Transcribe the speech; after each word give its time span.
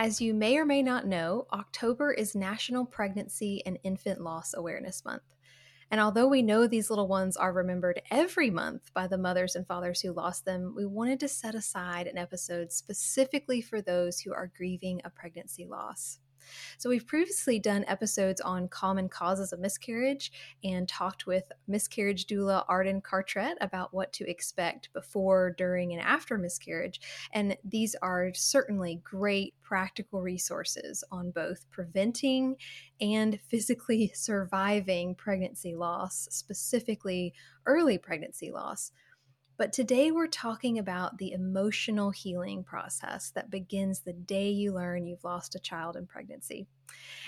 As 0.00 0.20
you 0.20 0.32
may 0.32 0.56
or 0.56 0.64
may 0.64 0.80
not 0.80 1.08
know, 1.08 1.48
October 1.52 2.12
is 2.12 2.36
National 2.36 2.86
Pregnancy 2.86 3.66
and 3.66 3.80
Infant 3.82 4.20
Loss 4.20 4.54
Awareness 4.54 5.04
Month. 5.04 5.34
And 5.90 6.00
although 6.00 6.28
we 6.28 6.40
know 6.40 6.68
these 6.68 6.88
little 6.88 7.08
ones 7.08 7.36
are 7.36 7.52
remembered 7.52 8.00
every 8.08 8.48
month 8.48 8.94
by 8.94 9.08
the 9.08 9.18
mothers 9.18 9.56
and 9.56 9.66
fathers 9.66 10.00
who 10.00 10.12
lost 10.12 10.44
them, 10.44 10.72
we 10.76 10.86
wanted 10.86 11.18
to 11.18 11.28
set 11.28 11.56
aside 11.56 12.06
an 12.06 12.16
episode 12.16 12.70
specifically 12.70 13.60
for 13.60 13.82
those 13.82 14.20
who 14.20 14.32
are 14.32 14.52
grieving 14.56 15.00
a 15.04 15.10
pregnancy 15.10 15.66
loss. 15.66 16.20
So, 16.78 16.88
we've 16.88 17.06
previously 17.06 17.58
done 17.58 17.84
episodes 17.86 18.40
on 18.40 18.68
common 18.68 19.08
causes 19.08 19.52
of 19.52 19.60
miscarriage 19.60 20.32
and 20.64 20.88
talked 20.88 21.26
with 21.26 21.44
miscarriage 21.66 22.26
doula 22.26 22.64
Arden 22.68 23.00
Cartrette 23.00 23.58
about 23.60 23.92
what 23.94 24.12
to 24.14 24.28
expect 24.28 24.92
before, 24.92 25.54
during, 25.56 25.92
and 25.92 26.02
after 26.02 26.38
miscarriage. 26.38 27.00
And 27.32 27.56
these 27.64 27.94
are 28.02 28.32
certainly 28.34 29.00
great 29.04 29.54
practical 29.62 30.22
resources 30.22 31.04
on 31.10 31.30
both 31.30 31.70
preventing 31.70 32.56
and 33.00 33.38
physically 33.48 34.12
surviving 34.14 35.14
pregnancy 35.14 35.74
loss, 35.74 36.28
specifically 36.30 37.34
early 37.66 37.98
pregnancy 37.98 38.50
loss. 38.50 38.92
But 39.58 39.72
today 39.72 40.12
we're 40.12 40.28
talking 40.28 40.78
about 40.78 41.18
the 41.18 41.32
emotional 41.32 42.12
healing 42.12 42.62
process 42.62 43.30
that 43.32 43.50
begins 43.50 43.98
the 43.98 44.12
day 44.12 44.50
you 44.50 44.72
learn 44.72 45.04
you've 45.04 45.24
lost 45.24 45.56
a 45.56 45.58
child 45.58 45.96
in 45.96 46.06
pregnancy. 46.06 46.68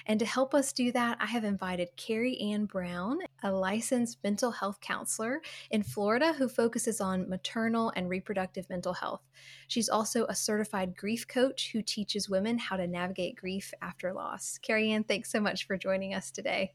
And 0.07 0.21
to 0.21 0.25
help 0.25 0.55
us 0.55 0.73
do 0.73 0.93
that, 0.93 1.19
I 1.21 1.27
have 1.27 1.43
invited 1.43 1.89
Kerri-Anne 1.97 2.67
Brown, 2.67 3.19
a 3.43 3.51
licensed 3.51 4.19
mental 4.23 4.53
health 4.53 4.81
counselor 4.81 5.43
in 5.73 5.83
Florida 5.83 6.33
who 6.33 6.49
focuses 6.49 7.01
on 7.01 7.29
maternal 7.29 7.93
and 7.97 8.09
reproductive 8.09 8.71
mental 8.71 8.93
health. 8.93 9.23
She's 9.67 9.89
also 9.89 10.25
a 10.27 10.35
certified 10.37 10.97
grief 10.97 11.27
coach 11.27 11.71
who 11.73 11.83
teaches 11.83 12.31
women 12.31 12.59
how 12.59 12.77
to 12.77 12.87
navigate 12.87 13.35
grief 13.35 13.75
after 13.83 14.13
loss. 14.13 14.57
Kerri-Anne, 14.63 15.05
thanks 15.05 15.33
so 15.33 15.41
much 15.41 15.67
for 15.67 15.77
joining 15.77 16.15
us 16.15 16.31
today. 16.31 16.75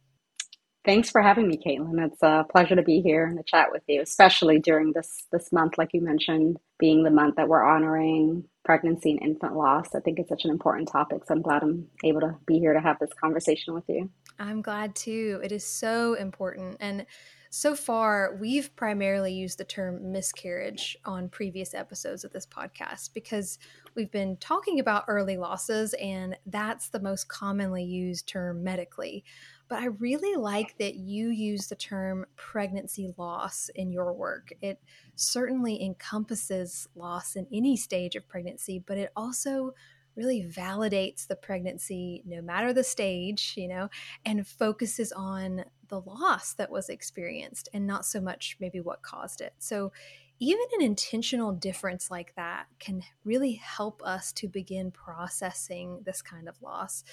Thanks 0.86 1.10
for 1.10 1.22
having 1.22 1.48
me, 1.48 1.58
Caitlin. 1.58 2.06
It's 2.06 2.22
a 2.22 2.46
pleasure 2.50 2.76
to 2.76 2.84
be 2.84 3.02
here 3.02 3.26
and 3.26 3.38
to 3.38 3.44
chat 3.44 3.72
with 3.72 3.82
you, 3.88 4.02
especially 4.02 4.60
during 4.60 4.94
this 4.94 5.26
this 5.32 5.52
month, 5.52 5.80
like 5.80 5.90
you 5.94 6.02
mentioned, 6.02 6.58
being 6.78 7.04
the 7.04 7.10
month 7.10 7.38
that 7.38 7.48
we're 7.48 7.64
honoring 7.64 8.44
pregnancy 8.64 9.12
and 9.12 9.22
infant 9.22 9.56
loss. 9.56 9.96
I 9.96 10.00
think 10.00 10.20
it's 10.20 10.30
such 10.30 10.46
an 10.46 10.52
important 10.52 10.88
topic. 10.88 11.24
So 11.26 11.34
I'm 11.34 11.42
glad 11.42 11.64
I'm 11.64 11.88
able 12.04 12.22
to 12.22 12.36
be 12.46 12.60
here 12.60 12.74
to 12.74 12.80
have 12.80 13.00
this 13.00 13.12
conversation 13.20 13.74
with 13.74 13.86
you. 13.88 14.10
I'm 14.38 14.62
glad 14.62 14.96
too. 14.96 15.40
It 15.44 15.52
is 15.52 15.66
so 15.66 16.14
important. 16.14 16.78
And 16.80 17.08
so 17.50 17.76
far, 17.76 18.36
we've 18.40 18.76
primarily 18.76 19.34
used 19.34 19.58
the 19.58 19.64
term 19.64 20.12
miscarriage 20.12 20.98
on 21.06 21.30
previous 21.30 21.74
episodes 21.74 22.24
of 22.24 22.34
this 22.34 22.46
podcast 22.46 23.12
because 23.14 23.58
we've 23.96 24.12
been 24.12 24.38
talking 24.38 24.80
about 24.80 25.06
early 25.08 25.38
losses, 25.38 25.94
and 25.96 26.38
that's 26.46 26.90
the 26.90 27.00
most 27.00 27.28
commonly 27.28 27.84
used 27.84 28.28
term 28.28 28.64
medically. 28.64 29.24
But 29.68 29.80
I 29.80 29.86
really 29.86 30.36
like 30.36 30.78
that 30.78 30.96
you 30.96 31.30
use 31.30 31.68
the 31.68 31.76
term 31.76 32.26
pregnancy 32.36 33.14
loss 33.18 33.70
in 33.74 33.92
your 33.92 34.14
work. 34.14 34.54
It 34.62 34.80
certainly 35.16 35.82
encompasses 35.82 36.88
loss 36.96 37.36
in 37.36 37.48
any 37.52 37.76
stage 37.76 38.16
of 38.16 38.28
pregnancy, 38.28 38.84
but 38.86 38.98
it 38.98 39.12
also 39.16 39.74
really 40.16 40.44
validates 40.44 41.28
the 41.28 41.36
pregnancy 41.36 42.24
no 42.26 42.42
matter 42.42 42.74
the 42.74 42.84
stage, 42.84 43.54
you 43.58 43.68
know, 43.68 43.90
and 44.26 44.48
focuses 44.48 45.12
on 45.12 45.66
the 45.88 46.00
loss 46.02 46.54
that 46.54 46.72
was 46.72 46.90
experienced 46.90 47.70
and 47.74 47.86
not 47.86 48.06
so 48.06 48.22
much 48.22 48.58
maybe 48.60 48.80
what 48.80 49.02
caused 49.02 49.42
it. 49.42 49.54
So, 49.60 49.92
even 50.40 50.66
an 50.78 50.86
intentional 50.86 51.54
difference 51.54 52.12
like 52.12 52.34
that 52.36 52.66
can 52.80 53.04
really 53.24 53.54
help 53.54 54.02
us 54.04 54.32
to 54.34 54.48
begin 54.48 54.92
processing 54.92 56.02
this 56.06 56.22
kind 56.22 56.50
of 56.50 56.62
loss 56.62 57.04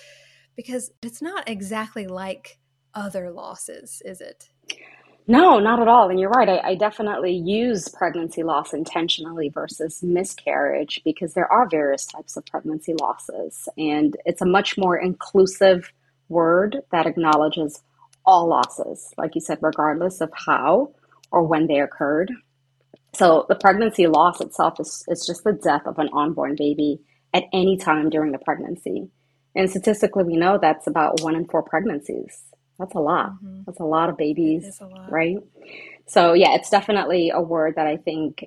because 0.57 0.91
it's 1.03 1.23
not 1.23 1.49
exactly 1.49 2.07
like 2.07 2.59
other 2.95 3.31
losses, 3.31 4.03
is 4.05 4.21
it? 4.21 4.49
No, 5.29 5.61
not 5.61 5.81
at 5.81 5.87
all. 5.87 6.11
And 6.11 6.19
you're 6.19 6.31
right. 6.31 6.49
I, 6.49 6.71
I, 6.71 6.75
definitely 6.75 7.33
use 7.33 7.89
pregnancy 7.89 8.43
loss 8.43 8.75
intentionally 8.75 9.51
versus 9.51 10.03
miscarriage 10.03 11.01
because 11.05 11.35
there 11.35 11.51
are 11.51 11.69
various 11.69 12.05
types 12.05 12.37
of 12.37 12.45
pregnancy 12.47 12.95
losses. 13.01 13.69
And 13.79 14.17
it's 14.25 14.43
a 14.43 14.47
much 14.47 14.77
more 14.77 14.97
inclusive 14.97 15.93
word 16.29 16.79
that 16.91 17.07
acknowledges 17.07 17.83
all 18.27 18.49
losses, 18.49 19.15
like 19.17 19.37
you 19.37 19.41
said, 19.41 19.59
regardless 19.63 20.21
of 20.21 20.31
how 20.35 20.93
or 21.31 21.45
when 21.45 21.69
they 21.69 21.81
occurred. 21.81 22.33
So 23.15 23.47
the 23.49 23.55
pregnancy 23.55 24.07
loss 24.07 24.41
itself 24.41 24.81
is, 24.81 25.05
is 25.09 25.27
just 25.27 25.45
the 25.45 25.53
death 25.53 25.87
of 25.87 25.99
an 25.99 26.09
unborn 26.15 26.57
baby 26.57 27.01
at 27.35 27.45
any 27.53 27.77
time 27.77 28.11
during 28.11 28.33
the 28.33 28.39
pregnancy. 28.39 29.09
And 29.55 29.69
statistically, 29.69 30.25
we 30.25 30.37
know 30.37 30.59
that's 30.61 30.87
about 30.87 31.21
one 31.21 31.37
in 31.37 31.47
four 31.47 31.63
pregnancies. 31.63 32.43
That's 32.79 32.95
a 32.95 33.01
lot. 33.01 33.33
Mm-hmm. 33.33 33.63
That's 33.67 33.81
a 33.81 33.85
lot 33.85 34.09
of 34.09 34.17
babies, 34.17 34.81
lot. 34.81 35.13
right? 35.13 35.37
So, 36.07 36.33
yeah, 36.33 36.55
it's 36.55 36.71
definitely 36.71 37.31
a 37.31 37.41
word 37.41 37.75
that 37.77 37.87
I 37.87 37.99
think 37.99 38.47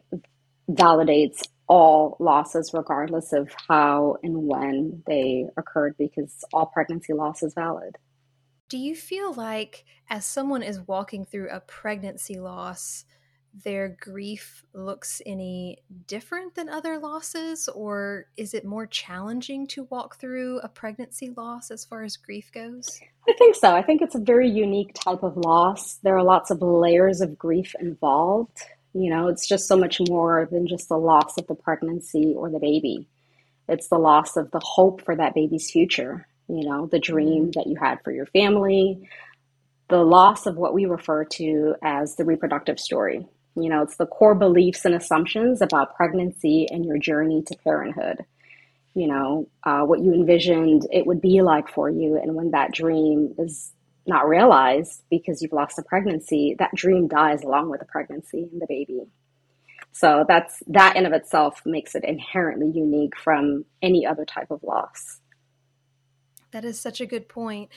validates 0.69 1.43
all 1.67 2.17
losses, 2.19 2.71
regardless 2.73 3.33
of 3.33 3.49
how 3.67 4.17
and 4.23 4.47
when 4.47 5.03
they 5.07 5.47
occurred, 5.57 5.95
because 5.97 6.43
all 6.53 6.65
pregnancy 6.65 7.13
loss 7.13 7.43
is 7.43 7.53
valid. 7.53 7.97
Do 8.67 8.77
you 8.77 8.95
feel 8.95 9.31
like, 9.31 9.85
as 10.09 10.25
someone 10.25 10.63
is 10.63 10.87
walking 10.87 11.23
through 11.23 11.49
a 11.49 11.59
pregnancy 11.59 12.39
loss, 12.39 13.05
their 13.63 13.95
grief 14.01 14.63
looks 14.73 15.21
any 15.25 15.77
different 16.07 16.55
than 16.55 16.67
other 16.67 16.99
losses, 16.99 17.69
or 17.69 18.27
is 18.35 18.53
it 18.53 18.65
more 18.65 18.85
challenging 18.85 19.65
to 19.67 19.83
walk 19.85 20.19
through 20.19 20.59
a 20.59 20.67
pregnancy 20.67 21.31
loss 21.35 21.71
as 21.71 21.85
far 21.85 22.03
as 22.03 22.17
grief 22.17 22.51
goes? 22.51 22.99
I 23.29 23.33
think 23.37 23.55
so. 23.55 23.73
I 23.75 23.81
think 23.81 24.01
it's 24.01 24.15
a 24.15 24.19
very 24.19 24.49
unique 24.49 24.93
type 24.93 25.23
of 25.23 25.37
loss. 25.37 25.95
There 26.03 26.17
are 26.17 26.23
lots 26.23 26.51
of 26.51 26.61
layers 26.61 27.21
of 27.21 27.37
grief 27.37 27.73
involved. 27.79 28.61
You 28.93 29.09
know, 29.09 29.27
it's 29.27 29.47
just 29.47 29.67
so 29.67 29.77
much 29.77 30.01
more 30.09 30.47
than 30.51 30.67
just 30.67 30.89
the 30.89 30.97
loss 30.97 31.37
of 31.37 31.47
the 31.47 31.55
pregnancy 31.55 32.33
or 32.35 32.49
the 32.49 32.59
baby. 32.59 33.07
It's 33.67 33.87
the 33.87 33.97
loss 33.97 34.37
of 34.37 34.51
the 34.51 34.61
hope 34.63 35.01
for 35.03 35.15
that 35.15 35.33
baby's 35.33 35.71
future, 35.71 36.27
you 36.47 36.67
know, 36.67 36.87
the 36.87 36.99
dream 36.99 37.45
mm-hmm. 37.45 37.51
that 37.51 37.67
you 37.67 37.75
had 37.75 37.99
for 38.03 38.11
your 38.11 38.27
family, 38.27 39.09
the 39.87 40.03
loss 40.03 40.45
of 40.45 40.57
what 40.57 40.73
we 40.73 40.85
refer 40.85 41.23
to 41.25 41.75
as 41.81 42.15
the 42.15 42.25
reproductive 42.25 42.79
story 42.79 43.27
you 43.55 43.69
know, 43.69 43.81
it's 43.81 43.95
the 43.95 44.05
core 44.05 44.35
beliefs 44.35 44.85
and 44.85 44.93
assumptions 44.93 45.61
about 45.61 45.95
pregnancy 45.95 46.67
and 46.69 46.85
your 46.85 46.97
journey 46.97 47.41
to 47.47 47.55
parenthood. 47.63 48.25
You 48.93 49.07
know, 49.07 49.49
uh, 49.63 49.81
what 49.81 49.99
you 50.01 50.13
envisioned 50.13 50.87
it 50.91 51.05
would 51.05 51.21
be 51.21 51.41
like 51.41 51.69
for 51.69 51.89
you. 51.89 52.17
And 52.21 52.35
when 52.35 52.51
that 52.51 52.71
dream 52.71 53.33
is 53.37 53.73
not 54.05 54.27
realized 54.27 55.03
because 55.09 55.41
you've 55.41 55.53
lost 55.53 55.79
a 55.79 55.83
pregnancy, 55.83 56.55
that 56.59 56.75
dream 56.75 57.07
dies 57.07 57.43
along 57.43 57.69
with 57.69 57.79
the 57.79 57.85
pregnancy 57.85 58.47
and 58.51 58.61
the 58.61 58.67
baby. 58.67 59.07
So 59.91 60.25
that's 60.27 60.61
that 60.67 60.97
in 60.97 61.05
of 61.05 61.13
itself 61.13 61.61
makes 61.65 61.95
it 61.95 62.03
inherently 62.03 62.69
unique 62.69 63.17
from 63.17 63.63
any 63.81 64.05
other 64.05 64.25
type 64.25 64.51
of 64.51 64.61
loss. 64.63 65.21
That 66.51 66.65
is 66.65 66.79
such 66.79 66.99
a 66.99 67.05
good 67.05 67.29
point. 67.29 67.69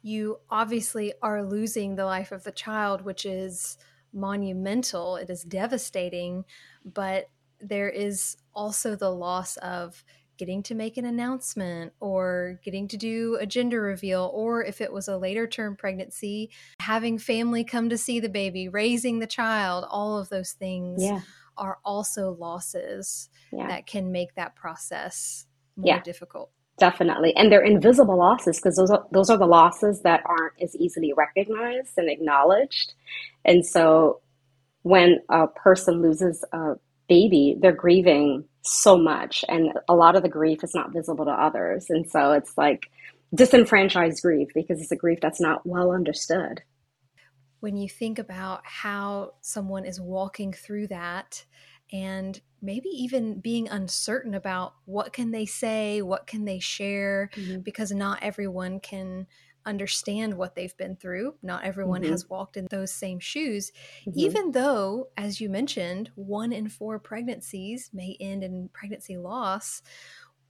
You 0.00 0.38
obviously 0.50 1.14
are 1.22 1.42
losing 1.42 1.96
the 1.96 2.04
life 2.04 2.30
of 2.30 2.44
the 2.44 2.52
child, 2.52 3.02
which 3.02 3.26
is 3.26 3.76
monumental, 4.14 5.16
it 5.16 5.28
is 5.28 5.42
devastating, 5.42 6.44
but 6.84 7.28
there 7.60 7.88
is 7.88 8.36
also 8.54 8.94
the 8.94 9.10
loss 9.10 9.56
of 9.58 10.04
getting 10.36 10.62
to 10.64 10.74
make 10.74 10.96
an 10.96 11.04
announcement 11.04 11.92
or 12.00 12.58
getting 12.64 12.88
to 12.88 12.96
do 12.96 13.36
a 13.40 13.46
gender 13.46 13.80
reveal, 13.80 14.30
or 14.34 14.64
if 14.64 14.80
it 14.80 14.92
was 14.92 15.08
a 15.08 15.16
later 15.16 15.46
term 15.46 15.76
pregnancy, 15.76 16.50
having 16.80 17.18
family 17.18 17.64
come 17.64 17.88
to 17.88 17.98
see 17.98 18.20
the 18.20 18.28
baby, 18.28 18.68
raising 18.68 19.18
the 19.18 19.26
child, 19.26 19.84
all 19.88 20.18
of 20.18 20.28
those 20.28 20.52
things 20.52 21.02
yeah. 21.02 21.20
are 21.56 21.78
also 21.84 22.32
losses 22.32 23.28
yeah. 23.52 23.68
that 23.68 23.86
can 23.86 24.10
make 24.10 24.34
that 24.34 24.56
process 24.56 25.46
more 25.76 25.94
yeah. 25.94 26.02
difficult. 26.02 26.50
Definitely. 26.78 27.34
And 27.36 27.52
they're 27.52 27.62
invisible 27.62 28.18
losses 28.18 28.58
because 28.58 28.76
those 28.76 28.90
are, 28.90 29.06
those 29.12 29.30
are 29.30 29.38
the 29.38 29.46
losses 29.46 30.02
that 30.02 30.22
aren't 30.26 30.60
as 30.60 30.74
easily 30.76 31.12
recognized 31.16 31.92
and 31.96 32.10
acknowledged. 32.10 32.94
And 33.44 33.64
so 33.64 34.20
when 34.82 35.20
a 35.30 35.46
person 35.46 36.02
loses 36.02 36.44
a 36.52 36.74
baby, 37.08 37.56
they're 37.60 37.72
grieving 37.72 38.44
so 38.62 38.98
much. 38.98 39.44
And 39.48 39.72
a 39.88 39.94
lot 39.94 40.16
of 40.16 40.22
the 40.22 40.28
grief 40.28 40.64
is 40.64 40.74
not 40.74 40.92
visible 40.92 41.24
to 41.26 41.30
others. 41.30 41.86
And 41.90 42.10
so 42.10 42.32
it's 42.32 42.56
like 42.58 42.90
disenfranchised 43.34 44.22
grief 44.22 44.48
because 44.54 44.80
it's 44.80 44.92
a 44.92 44.96
grief 44.96 45.20
that's 45.22 45.40
not 45.40 45.64
well 45.64 45.92
understood. 45.92 46.62
When 47.60 47.76
you 47.76 47.88
think 47.88 48.18
about 48.18 48.60
how 48.64 49.34
someone 49.40 49.84
is 49.84 50.00
walking 50.00 50.52
through 50.52 50.88
that 50.88 51.44
and 51.92 52.40
maybe 52.62 52.88
even 52.88 53.40
being 53.40 53.68
uncertain 53.68 54.34
about 54.34 54.74
what 54.86 55.12
can 55.12 55.30
they 55.30 55.46
say, 55.46 56.02
what 56.02 56.26
can 56.26 56.44
they 56.44 56.58
share 56.58 57.30
mm-hmm. 57.34 57.60
because 57.60 57.92
not 57.92 58.22
everyone 58.22 58.80
can 58.80 59.26
understand 59.66 60.34
what 60.34 60.54
they've 60.54 60.76
been 60.76 60.96
through. 60.96 61.34
Not 61.42 61.64
everyone 61.64 62.02
mm-hmm. 62.02 62.10
has 62.10 62.28
walked 62.28 62.56
in 62.56 62.66
those 62.70 62.92
same 62.92 63.18
shoes, 63.18 63.72
mm-hmm. 64.06 64.18
even 64.18 64.52
though, 64.52 65.08
as 65.16 65.40
you 65.40 65.48
mentioned, 65.48 66.10
one 66.14 66.52
in 66.52 66.68
four 66.68 66.98
pregnancies 66.98 67.90
may 67.92 68.16
end 68.20 68.42
in 68.44 68.68
pregnancy 68.72 69.16
loss. 69.16 69.82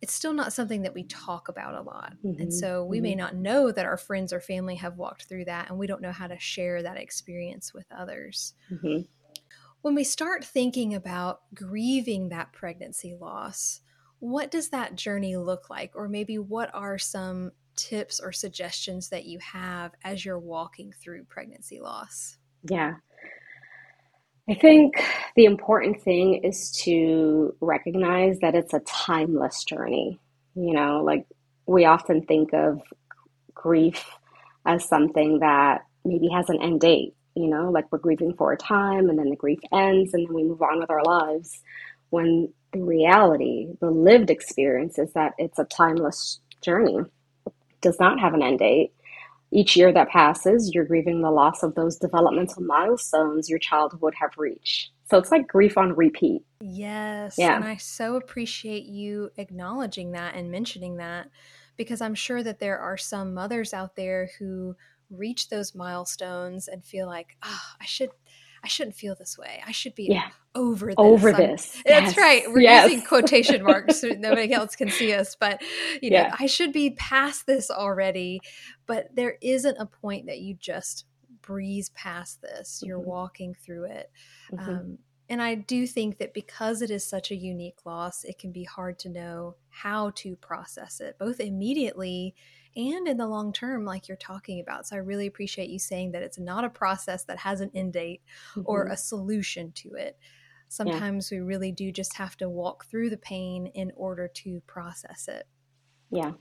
It's 0.01 0.13
still 0.13 0.35
not 0.35 0.53
something 0.53 0.83
that 0.83 0.95
we 0.95 1.05
talk 1.05 1.49
about 1.49 1.75
a 1.75 1.83
lot. 1.83 2.15
Mm-hmm. 2.25 2.43
And 2.43 2.55
so 2.55 2.85
we 2.85 3.01
may 3.01 3.13
mm-hmm. 3.13 3.19
not 3.19 3.37
know 3.37 3.73
that 3.73 3.87
our 3.87 3.97
friends 3.97 4.33
or 4.33 4.41
family 4.41 4.75
have 4.77 4.99
walked 4.99 5.25
through 5.25 5.47
that, 5.47 5.71
and 5.71 5.79
we 5.79 5.87
don't 5.87 6.03
know 6.03 6.13
how 6.13 6.27
to 6.27 6.39
share 6.39 6.83
that 6.83 6.99
experience 6.99 7.73
with 7.73 7.87
others. 7.97 8.55
When 9.85 9.95
we 9.95 10.05
start 10.05 10.47
thinking 10.47 10.95
about 10.95 11.41
grieving 11.53 12.31
that 12.31 12.55
pregnancy 12.55 13.15
loss, 13.21 13.83
what 14.19 14.51
does 14.51 14.71
that 14.71 14.97
journey 14.97 15.37
look 15.37 15.69
like? 15.69 15.93
Or 15.95 16.09
maybe 16.09 16.39
what 16.39 16.71
are 16.73 16.97
some 16.97 17.53
tips 17.77 18.19
or 18.19 18.33
suggestions 18.33 19.11
that 19.11 19.27
you 19.27 19.39
have 19.41 19.93
as 20.03 20.25
you're 20.25 20.39
walking 20.39 20.91
through 21.03 21.25
pregnancy 21.25 21.81
loss? 21.81 22.39
Yeah. 22.63 22.95
I 24.49 24.55
think 24.55 25.05
the 25.37 25.45
important 25.45 26.01
thing 26.01 26.43
is 26.43 26.71
to 26.85 27.55
recognize 27.61 28.39
that 28.39 28.55
it's 28.55 28.73
a 28.73 28.81
timeless 28.87 29.65
journey. 29.65 30.19
You 30.55 30.73
know, 30.73 31.03
like 31.05 31.27
we 31.67 31.85
often 31.85 32.25
think 32.25 32.55
of 32.55 32.81
grief 33.53 34.03
as 34.65 34.89
something 34.89 35.41
that 35.41 35.83
maybe 36.07 36.29
has 36.33 36.49
an 36.49 36.63
end 36.63 36.81
date, 36.81 37.15
you 37.35 37.49
know, 37.49 37.71
like 37.71 37.91
we're 37.91 37.99
grieving 37.99 38.35
for 38.35 38.53
a 38.53 38.57
time 38.57 39.09
and 39.09 39.19
then 39.19 39.31
the 39.31 39.37
grief 39.37 39.59
ends 39.73 40.15
and 40.15 40.27
then 40.27 40.35
we 40.35 40.45
move 40.45 40.63
on 40.63 40.81
with 40.81 40.91
our 40.91 41.03
lives. 41.03 41.63
When 42.11 42.53
the 42.73 42.81
reality, 42.81 43.69
the 43.81 43.91
lived 43.91 44.31
experience 44.31 44.99
is 44.99 45.13
that 45.15 45.33
it's 45.39 45.59
a 45.59 45.65
timeless 45.65 46.41
journey 46.63 46.99
it 47.47 47.53
does 47.81 47.99
not 48.01 48.21
have 48.21 48.35
an 48.35 48.43
end 48.43 48.61
date. 48.61 48.93
Each 49.51 49.77
year 49.77 49.93
that 49.93 50.09
passes, 50.09 50.73
you're 50.75 50.85
grieving 50.85 51.21
the 51.21 51.31
loss 51.31 51.63
of 51.63 51.75
those 51.75 51.97
developmental 51.97 52.63
milestones 52.63 53.49
your 53.49 53.59
child 53.59 54.01
would 54.01 54.15
have 54.15 54.33
reached. 54.37 54.91
So 55.11 55.19
it's 55.19 55.31
like 55.31 55.47
grief 55.47 55.77
on 55.77 55.95
repeat. 55.95 56.43
Yes. 56.61 57.37
Yeah. 57.39 57.55
And 57.55 57.65
I 57.65 57.77
so 57.77 58.17
appreciate 58.17 58.87
you 58.87 59.31
acknowledging 59.37 60.13
that 60.13 60.35
and 60.35 60.51
mentioning 60.51 60.97
that 60.97 61.29
because 61.77 62.01
I'm 62.01 62.15
sure 62.15 62.43
that 62.43 62.59
there 62.59 62.79
are 62.79 62.97
some 62.97 63.35
mothers 63.35 63.75
out 63.75 63.97
there 63.97 64.31
who 64.39 64.75
reach 65.11 65.49
those 65.49 65.75
milestones 65.75 66.69
and 66.69 66.85
feel 66.85 67.07
like, 67.07 67.37
oh, 67.43 67.63
I 67.81 67.85
should 67.85 68.11
I 68.65 68.67
shouldn't 68.67 68.97
feel 68.97 69.15
this 69.15 69.37
way. 69.37 69.63
I 69.67 69.73
should 69.73 69.95
be 69.95 70.05
yeah. 70.05 70.31
over 70.55 70.87
this. 70.87 70.95
Over 70.97 71.29
I'm, 71.29 71.37
this. 71.37 71.83
That's 71.87 72.17
yes. 72.17 72.17
right. 72.17 72.45
We're 72.47 72.61
yes. 72.61 72.91
using 72.91 73.07
quotation 73.07 73.63
marks 73.63 74.01
so 74.01 74.09
nobody 74.09 74.55
else 74.55 74.75
can 74.75 74.89
see 74.89 75.13
us. 75.13 75.37
But 75.37 75.63
you 76.01 76.11
know, 76.11 76.17
yeah. 76.17 76.37
I 76.39 76.47
should 76.47 76.73
be 76.73 76.91
past 76.93 77.47
this 77.47 77.71
already. 77.71 78.41
But 78.87 79.15
there 79.15 79.37
isn't 79.43 79.77
a 79.79 79.85
point 79.85 80.27
that 80.27 80.41
you 80.41 80.55
just 80.55 81.05
breeze 81.43 81.91
past 81.91 82.41
this. 82.41 82.83
You're 82.83 82.99
mm-hmm. 82.99 83.09
walking 83.09 83.55
through 83.55 83.85
it. 83.85 84.11
Mm-hmm. 84.51 84.71
Um, 84.71 84.99
and 85.29 85.43
I 85.43 85.55
do 85.55 85.87
think 85.87 86.19
that 86.19 86.33
because 86.33 86.81
it 86.81 86.91
is 86.91 87.05
such 87.05 87.31
a 87.31 87.37
unique 87.37 87.85
loss, 87.85 88.25
it 88.25 88.39
can 88.39 88.51
be 88.51 88.65
hard 88.65 88.99
to 89.01 89.09
know 89.09 89.57
how 89.69 90.11
to 90.17 90.37
process 90.37 91.01
it, 91.01 91.19
both 91.19 91.41
immediately 91.41 92.35
and 92.77 93.09
in 93.09 93.17
the 93.17 93.27
long 93.27 93.53
term, 93.53 93.85
like 93.85 94.09
you're 94.09 94.17
talking 94.17 94.61
about. 94.61 94.87
So 94.87 94.97
I 94.97 95.01
really 95.01 95.27
appreciate 95.27 95.71
you 95.71 95.79
saying 95.79 96.13
that 96.13 96.23
it's 96.23 96.39
not 96.39 96.65
a 96.65 96.71
process 96.71 97.25
that 97.25 97.39
has 97.39 97.61
an 97.61 97.71
end 97.75 97.93
date 97.93 98.23
mm-hmm. 98.51 98.63
or 98.65 98.87
a 98.87 98.97
solution 98.97 99.73
to 99.73 99.95
it. 99.95 100.19
Sometimes 100.69 101.31
yeah. 101.31 101.39
we 101.39 101.45
really 101.45 101.73
do 101.73 101.93
just 101.93 102.17
have 102.17 102.37
to 102.39 102.49
walk 102.49 102.87
through 102.87 103.11
the 103.11 103.17
pain 103.17 103.67
in 103.75 103.93
order 103.97 104.29
to 104.29 104.61
process 104.67 105.29
it. 105.29 105.47
Yeah. 106.11 106.33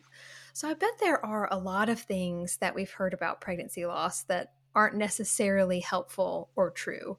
So 0.53 0.69
I 0.69 0.74
bet 0.74 0.91
there 1.00 1.24
are 1.25 1.47
a 1.51 1.57
lot 1.57 1.89
of 1.89 2.00
things 2.00 2.57
that 2.57 2.75
we've 2.75 2.91
heard 2.91 3.13
about 3.13 3.41
pregnancy 3.41 3.86
loss 3.86 4.24
that 4.24 4.53
aren't 4.75 4.95
necessarily 4.95 5.79
helpful 5.79 6.50
or 6.56 6.71
true. 6.71 7.18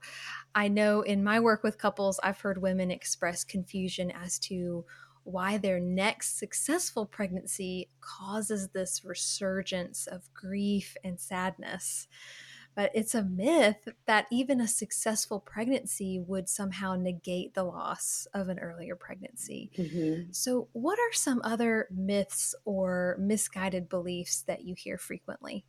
I 0.55 0.69
know 0.69 1.03
in 1.03 1.23
my 1.23 1.41
work 1.41 1.63
with 1.63 1.79
couples, 1.79 2.19
I've 2.23 2.41
heard 2.41 2.61
women 2.61 2.91
express 2.91 3.45
confusion 3.45 4.11
as 4.11 4.39
to 4.41 4.85
why 5.25 5.59
their 5.59 5.81
next 5.81 6.39
successful 6.39 7.07
pregnancy 7.07 7.89
causes 8.01 8.69
this 8.69 9.05
resurgence 9.05 10.07
of 10.07 10.33
grief 10.35 10.97
and 11.03 11.19
sadness. 11.19 12.07
But 12.77 12.91
it's 12.93 13.15
a 13.15 13.23
myth 13.23 13.89
that 14.07 14.27
even 14.33 14.61
a 14.61 14.67
successful 14.67 15.39
pregnancy 15.39 16.21
would 16.27 16.49
somehow 16.49 16.97
negate 16.97 17.55
the 17.55 17.63
loss 17.63 18.27
of 18.35 18.49
an 18.49 18.59
earlier 18.59 18.97
pregnancy. 18.97 19.71
Mm-hmm. 19.79 20.33
So, 20.33 20.69
what 20.73 20.99
are 20.99 21.13
some 21.13 21.41
other 21.45 21.87
myths 21.91 22.53
or 22.65 23.17
misguided 23.21 23.89
beliefs 23.89 24.43
that 24.49 24.65
you 24.65 24.75
hear 24.77 24.99
frequently? 24.99 25.65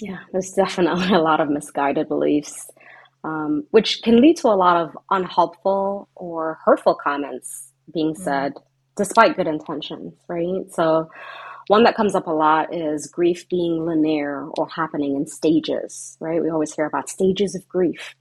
Yeah, 0.00 0.20
there's 0.32 0.52
definitely 0.52 1.08
a 1.14 1.20
lot 1.20 1.40
of 1.40 1.50
misguided 1.50 2.08
beliefs, 2.08 2.70
um, 3.22 3.64
which 3.70 4.00
can 4.02 4.22
lead 4.22 4.38
to 4.38 4.48
a 4.48 4.56
lot 4.56 4.78
of 4.80 4.96
unhelpful 5.10 6.08
or 6.14 6.58
hurtful 6.64 6.94
comments 6.94 7.74
being 7.92 8.14
mm. 8.14 8.16
said 8.16 8.54
despite 8.96 9.36
good 9.36 9.46
intentions, 9.46 10.14
right? 10.28 10.64
So, 10.72 11.10
one 11.68 11.82
that 11.82 11.96
comes 11.96 12.14
up 12.14 12.28
a 12.28 12.32
lot 12.32 12.72
is 12.72 13.08
grief 13.08 13.48
being 13.48 13.84
linear 13.84 14.46
or 14.56 14.68
happening 14.68 15.16
in 15.16 15.26
stages, 15.26 16.16
right? 16.20 16.40
We 16.40 16.48
always 16.48 16.72
hear 16.72 16.86
about 16.86 17.08
stages 17.08 17.56
of 17.56 17.66
grief, 17.66 18.14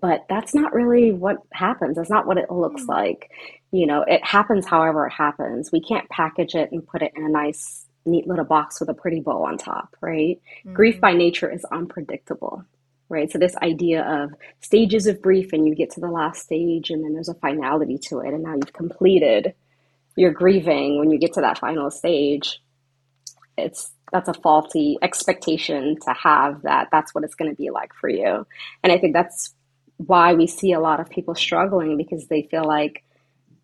but 0.00 0.24
that's 0.28 0.54
not 0.54 0.72
really 0.72 1.10
what 1.10 1.38
happens. 1.52 1.96
That's 1.96 2.10
not 2.10 2.26
what 2.26 2.38
it 2.38 2.50
looks 2.50 2.82
mm-hmm. 2.82 2.92
like. 2.92 3.30
You 3.72 3.86
know, 3.86 4.04
it 4.06 4.24
happens 4.24 4.66
however 4.66 5.06
it 5.06 5.12
happens. 5.12 5.72
We 5.72 5.80
can't 5.80 6.08
package 6.10 6.54
it 6.54 6.70
and 6.70 6.86
put 6.86 7.02
it 7.02 7.12
in 7.16 7.24
a 7.24 7.28
nice, 7.28 7.86
neat 8.06 8.28
little 8.28 8.44
box 8.44 8.78
with 8.78 8.88
a 8.88 8.94
pretty 8.94 9.20
bow 9.20 9.44
on 9.44 9.58
top, 9.58 9.96
right? 10.00 10.40
Mm-hmm. 10.60 10.74
Grief 10.74 11.00
by 11.00 11.12
nature 11.12 11.50
is 11.50 11.64
unpredictable 11.66 12.64
right? 13.10 13.30
So 13.30 13.38
this 13.38 13.56
idea 13.56 14.02
of 14.04 14.32
stages 14.60 15.06
of 15.06 15.20
grief 15.20 15.52
and 15.52 15.66
you 15.66 15.74
get 15.74 15.90
to 15.90 16.00
the 16.00 16.08
last 16.08 16.44
stage 16.44 16.90
and 16.90 17.04
then 17.04 17.12
there's 17.12 17.28
a 17.28 17.34
finality 17.34 17.98
to 18.06 18.20
it 18.20 18.32
and 18.32 18.44
now 18.44 18.54
you've 18.54 18.72
completed 18.72 19.52
you're 20.16 20.32
grieving 20.32 20.98
when 20.98 21.10
you 21.10 21.18
get 21.18 21.32
to 21.34 21.40
that 21.40 21.58
final 21.58 21.90
stage 21.90 22.60
it's 23.56 23.92
that's 24.12 24.28
a 24.28 24.34
faulty 24.34 24.98
expectation 25.02 25.96
to 26.04 26.12
have 26.12 26.62
that 26.62 26.88
that's 26.90 27.14
what 27.14 27.24
it's 27.24 27.34
going 27.34 27.50
to 27.50 27.56
be 27.56 27.70
like 27.70 27.92
for 27.94 28.08
you 28.08 28.46
and 28.82 28.92
i 28.92 28.98
think 28.98 29.12
that's 29.12 29.54
why 29.98 30.32
we 30.32 30.46
see 30.46 30.72
a 30.72 30.80
lot 30.80 31.00
of 31.00 31.10
people 31.10 31.34
struggling 31.34 31.96
because 31.96 32.26
they 32.26 32.42
feel 32.50 32.64
like 32.64 33.04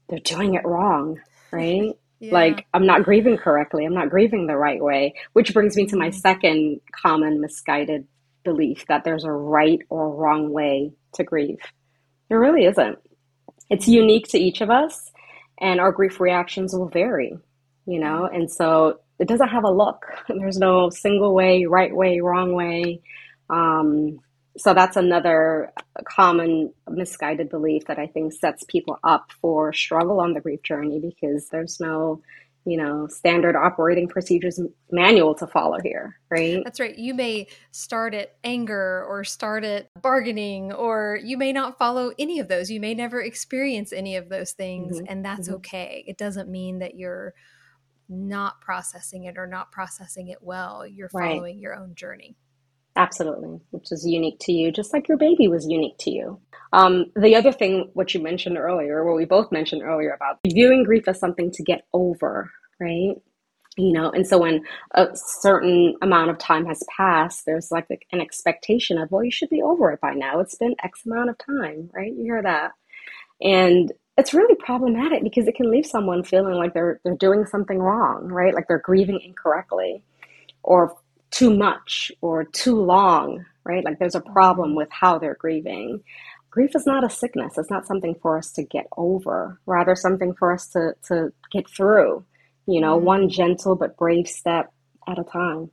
they're 0.09 0.19
doing 0.21 0.55
it 0.55 0.65
wrong 0.65 1.19
right 1.51 1.93
yeah. 2.21 2.33
like 2.33 2.67
i'm 2.75 2.87
not 2.87 3.03
grieving 3.03 3.37
correctly 3.37 3.85
i'm 3.85 3.95
not 3.95 4.11
grieving 4.11 4.47
the 4.47 4.57
right 4.57 4.83
way 4.83 5.15
which 5.33 5.53
brings 5.53 5.77
me 5.77 5.87
to 5.87 5.97
my 5.97 6.09
mm-hmm. 6.09 6.19
second 6.19 6.81
common 6.93 7.41
misguided 7.41 8.07
belief 8.45 8.85
that 8.87 9.03
there's 9.03 9.25
a 9.25 9.33
right 9.33 9.81
or 9.89 10.15
wrong 10.15 10.51
way 10.51 10.93
to 11.13 11.25
grieve 11.25 11.59
there 12.29 12.39
really 12.39 12.65
isn't 12.65 12.99
it's 13.69 13.89
unique 13.89 14.29
to 14.29 14.39
each 14.39 14.61
of 14.61 14.71
us 14.71 15.11
and 15.61 15.81
our 15.81 15.93
grief 15.93 16.21
reactions 16.21 16.75
will 16.75 16.89
vary, 16.89 17.39
you 17.87 18.01
know, 18.01 18.27
and 18.27 18.51
so 18.51 19.01
it 19.19 19.29
doesn't 19.29 19.49
have 19.49 19.65
a 19.65 19.71
look. 19.71 20.07
There's 20.29 20.59
no 20.59 20.91
single 20.91 21.35
way, 21.35 21.65
right 21.65 21.95
way, 21.95 22.21
wrong 22.21 22.53
way. 22.53 23.03
Um, 23.49 24.21
so 24.59 24.73
that's 24.73 24.97
another 24.97 25.73
common 26.05 26.73
misguided 26.89 27.51
belief 27.51 27.85
that 27.87 27.99
I 27.99 28.07
think 28.07 28.33
sets 28.33 28.65
people 28.69 28.99
up 29.05 29.31
for 29.41 29.73
struggle 29.73 30.21
on 30.21 30.33
the 30.33 30.41
grief 30.41 30.63
journey 30.63 30.99
because 30.99 31.49
there's 31.51 31.79
no 31.79 32.23
you 32.67 32.77
know, 32.77 33.07
standard 33.07 33.55
operating 33.55 34.09
procedures 34.09 34.61
manual 34.91 35.37
to 35.37 35.47
follow 35.47 35.79
here, 35.83 36.19
right? 36.31 36.63
That's 36.65 36.81
right. 36.81 36.99
You 36.99 37.15
may 37.15 37.47
start 37.71 38.13
at 38.13 38.35
anger 38.43 39.05
or 39.09 39.23
start 39.23 39.63
at 39.63 39.89
bargaining, 40.03 40.73
or 40.73 41.21
you 41.23 41.39
may 41.39 41.53
not 41.53 41.79
follow 41.79 42.13
any 42.19 42.41
of 42.41 42.49
those. 42.49 42.69
You 42.69 42.81
may 42.81 42.93
never 42.93 43.23
experience 43.23 43.93
any 43.93 44.17
of 44.17 44.29
those 44.29 44.51
things, 44.51 44.97
mm-hmm. 44.97 45.07
and 45.09 45.25
that's 45.25 45.47
mm-hmm. 45.47 45.57
okay. 45.59 46.05
It 46.09 46.19
doesn't 46.19 46.51
mean 46.51 46.81
that 46.81 46.97
you're 46.97 47.35
not 48.09 48.61
processing 48.61 49.25
it 49.25 49.39
or 49.39 49.47
not 49.47 49.71
processing 49.71 50.29
it 50.29 50.39
well. 50.41 50.85
You're 50.85 51.09
following 51.09 51.43
right. 51.43 51.57
your 51.57 51.77
own 51.77 51.95
journey. 51.95 52.37
Absolutely, 52.97 53.61
which 53.71 53.93
is 53.93 54.07
unique 54.07 54.39
to 54.41 54.53
you, 54.53 54.73
just 54.73 54.93
like 54.93 55.09
your 55.09 55.19
baby 55.19 55.49
was 55.49 55.67
unique 55.69 55.99
to 55.99 56.11
you. 56.11 56.41
Um, 56.73 57.07
the 57.15 57.37
other 57.37 57.53
thing, 57.53 57.91
what 57.95 58.15
you 58.15 58.23
mentioned 58.23 58.57
earlier, 58.59 59.05
what 59.05 59.17
we 59.17 59.27
both 59.27 59.53
mentioned 59.53 59.83
earlier 59.83 60.13
about 60.13 60.39
viewing 60.47 60.85
grief 60.85 61.07
as 61.09 61.21
something 61.21 61.51
to 61.53 61.63
get 61.63 61.87
over, 61.93 62.51
right? 62.81 63.15
You 63.79 63.93
know, 63.93 64.11
and 64.11 64.27
so 64.27 64.39
when 64.39 64.65
a 64.95 65.09
certain 65.15 65.97
amount 66.03 66.31
of 66.31 66.39
time 66.39 66.65
has 66.67 66.83
passed, 66.97 67.45
there's 67.45 67.71
like 67.71 67.87
an 68.13 68.21
expectation 68.21 68.99
of, 68.99 69.11
well, 69.11 69.23
you 69.25 69.31
should 69.31 69.51
be 69.51 69.63
over 69.63 69.93
it 69.93 70.01
by 70.01 70.15
now. 70.15 70.41
It's 70.41 70.57
been 70.57 70.75
X 70.83 71.03
amount 71.07 71.31
of 71.31 71.37
time, 71.39 71.91
right? 71.95 72.13
You 72.15 72.23
hear 72.23 72.43
that. 72.43 72.73
And 73.43 73.93
it's 74.19 74.35
really 74.35 74.55
problematic 74.57 75.23
because 75.23 75.47
it 75.47 75.57
can 75.57 75.71
leave 75.71 75.87
someone 75.87 76.25
feeling 76.25 76.55
like 76.55 76.73
they're 76.75 77.01
they're 77.05 77.17
doing 77.17 77.45
something 77.47 77.79
wrong, 77.79 78.29
right? 78.29 78.55
Like 78.55 78.67
they're 78.69 78.79
grieving 78.79 79.21
incorrectly. 79.25 80.03
or 80.63 80.97
too 81.37 81.55
much 81.55 82.11
or 82.23 82.45
too 82.45 82.81
long, 82.81 83.45
right? 83.63 83.85
Like 83.85 83.99
there's 83.99 84.15
a 84.15 84.23
problem 84.23 84.75
with 84.75 84.89
how 84.91 85.19
they're 85.19 85.35
grieving. 85.35 86.03
Grief 86.51 86.75
is 86.75 86.87
not 86.87 87.05
a 87.05 87.11
sickness. 87.11 87.59
It's 87.59 87.71
not 87.71 87.87
something 87.87 88.15
for 88.23 88.39
us 88.39 88.53
to 88.53 88.63
get 88.63 88.87
over, 88.97 89.61
rather 89.67 89.95
something 89.95 90.33
for 90.33 90.51
us 90.51 90.69
to, 90.69 90.95
to 91.09 91.35
get 91.53 91.69
through, 91.69 92.25
you 92.67 92.81
know, 92.81 92.97
one 92.97 93.29
mm. 93.29 93.31
gentle 93.31 93.77
but 93.77 93.99
brave 93.99 94.27
step 94.27 94.73
at 95.07 95.19
a 95.19 95.25
time. 95.25 95.71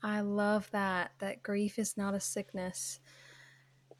I 0.00 0.20
love 0.20 0.70
that, 0.70 1.10
that 1.18 1.42
grief 1.42 1.76
is 1.80 1.96
not 1.96 2.14
a 2.14 2.20
sickness 2.20 3.00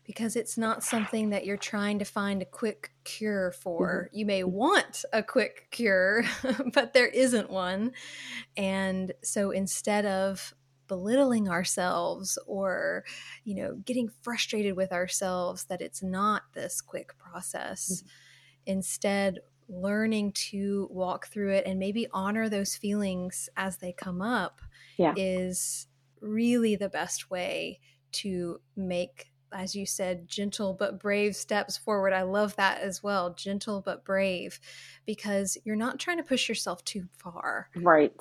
because 0.06 0.36
it's 0.36 0.56
not 0.56 0.84
something 0.84 1.30
that 1.30 1.44
you're 1.44 1.56
trying 1.56 1.98
to 1.98 2.04
find 2.04 2.40
a 2.40 2.46
quick 2.46 2.92
cure 3.04 3.52
for. 3.52 4.06
Mm-hmm. 4.08 4.18
You 4.18 4.26
may 4.26 4.44
want 4.44 5.04
a 5.12 5.22
quick 5.22 5.68
cure, 5.70 6.25
but 6.72 6.92
there 6.92 7.08
isn't 7.08 7.50
one. 7.50 7.92
And 8.56 9.12
so 9.22 9.50
instead 9.50 10.06
of 10.06 10.54
belittling 10.88 11.48
ourselves 11.48 12.38
or 12.46 13.04
you 13.42 13.56
know 13.56 13.75
getting 13.84 14.08
frustrated 14.22 14.76
with 14.76 14.92
ourselves 14.92 15.64
that 15.64 15.80
it's 15.80 16.00
not 16.00 16.42
this 16.54 16.80
quick 16.80 17.18
process 17.18 17.90
mm-hmm. 17.90 18.08
instead 18.66 19.40
learning 19.68 20.30
to 20.30 20.88
walk 20.92 21.26
through 21.26 21.52
it 21.52 21.66
and 21.66 21.80
maybe 21.80 22.06
honor 22.12 22.48
those 22.48 22.76
feelings 22.76 23.48
as 23.56 23.78
they 23.78 23.92
come 23.92 24.22
up 24.22 24.60
yeah. 24.96 25.12
is 25.16 25.88
really 26.20 26.76
the 26.76 26.88
best 26.88 27.30
way 27.30 27.80
to 28.12 28.60
make 28.76 29.32
as 29.53 29.75
you 29.75 29.87
said, 29.87 30.29
gentle 30.29 30.73
but 30.73 31.00
brave 31.00 31.37
steps 31.37 31.76
forward. 31.76 32.12
I 32.12 32.23
love 32.23 32.57
that 32.57 32.81
as 32.81 33.03
well. 33.03 33.35
Gentle 33.35 33.83
but 33.85 34.05
brave, 34.05 34.61
because 35.05 35.59
you're 35.65 35.76
not 35.76 35.99
trying 35.99 36.19
to 36.19 36.23
push 36.23 36.49
yourself 36.49 36.85
too 36.85 37.07
far. 37.19 37.69
Right. 37.75 38.12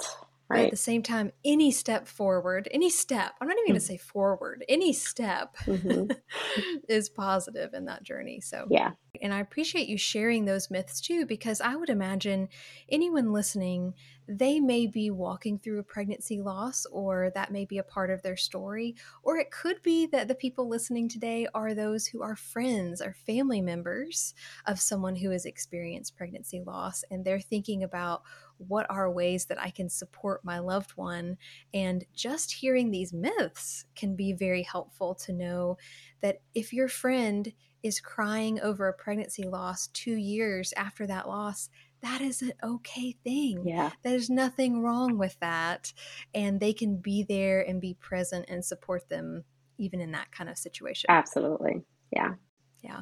Right. 0.48 0.58
But 0.58 0.65
at 0.65 0.72
the 0.72 0.77
same 0.77 1.01
time, 1.01 1.32
any 1.44 1.72
step 1.72 2.08
forward, 2.08 2.67
any 2.70 2.91
step, 2.91 3.34
I'm 3.41 3.48
not 3.48 3.58
even 3.58 3.72
going 3.72 3.79
to 3.79 3.84
mm. 3.84 3.88
say 3.88 3.98
forward, 3.98 4.63
any 4.70 4.94
step 4.94 5.58
mm-hmm. 5.65 6.12
is 6.88 7.10
positive 7.10 7.74
in 7.74 7.86
that 7.86 8.03
journey. 8.03 8.41
So, 8.41 8.67
yeah. 8.70 8.91
And 9.24 9.34
I 9.34 9.39
appreciate 9.39 9.88
you 9.88 9.98
sharing 9.98 10.46
those 10.46 10.70
myths 10.70 11.01
too, 11.01 11.25
because 11.25 11.62
I 11.62 11.75
would 11.75 11.89
imagine 11.89 12.50
anyone 12.89 13.34
listening 13.34 13.96
they 14.27 14.60
may 14.60 14.88
be 14.88 15.10
walking 15.12 15.60
through 15.60 15.79
a 15.79 15.84
pregnancy 15.84 16.41
loss, 16.41 16.86
or 16.91 17.32
that 17.36 17.51
may 17.51 17.65
be 17.65 17.77
a 17.77 17.84
part 17.84 18.10
of 18.10 18.22
their 18.22 18.38
story. 18.38 18.96
Or 19.24 19.38
it 19.38 19.51
could 19.51 19.82
be 19.82 20.08
that 20.08 20.27
the 20.27 20.36
people 20.36 20.67
listening 20.67 21.08
today 21.08 21.48
are 21.53 21.74
those 21.74 22.05
who 22.08 22.22
are 22.22 22.36
friends 22.36 23.01
or 23.01 23.15
family 23.25 23.62
members 23.62 24.34
of 24.65 24.79
someone 24.79 25.15
who 25.15 25.29
has 25.32 25.46
experienced 25.46 26.15
pregnancy 26.15 26.62
loss, 26.65 27.03
and 27.12 27.24
they're 27.24 27.39
thinking 27.39 27.84
about 27.84 28.24
what 28.58 28.89
are 28.89 29.12
ways 29.12 29.46
that 29.46 29.62
I 29.62 29.70
can 29.70 29.89
support 29.89 30.46
my 30.46 30.60
loved 30.60 30.91
one. 30.91 31.38
And 31.74 32.05
just 32.13 32.51
hearing 32.53 32.89
these 32.89 33.13
myths 33.13 33.86
can 33.96 34.15
be 34.15 34.34
very 34.34 34.63
helpful 34.63 35.13
to 35.15 35.34
know 35.34 35.77
that 36.22 36.41
if 36.53 36.72
your 36.72 36.88
friend 36.88 37.51
is 37.84 38.00
crying 38.00 38.60
over 38.62 38.88
a 38.88 38.94
pregnancy 38.94 39.44
loss 39.44 39.88
two 39.89 40.15
years 40.15 40.74
after 40.75 41.05
that 41.05 41.27
loss, 41.27 41.70
that 42.05 42.21
is 42.21 42.43
an 42.43 42.53
okay 42.63 43.15
thing. 43.24 43.67
Yeah. 43.67 43.89
There's 44.03 44.29
nothing 44.29 44.83
wrong 44.83 45.17
with 45.17 45.35
that. 45.39 45.91
And 46.35 46.59
they 46.59 46.71
can 46.71 46.97
be 46.97 47.24
there 47.24 47.62
and 47.67 47.81
be 47.81 47.95
present 47.95 48.45
and 48.47 48.63
support 48.63 49.09
them 49.09 49.43
even 49.79 50.00
in 50.00 50.12
that 50.12 50.31
kind 50.31 50.47
of 50.47 50.57
situation. 50.57 51.07
Absolutely. 51.09 51.81
Yeah. 52.12 52.35
Yeah. 52.83 53.01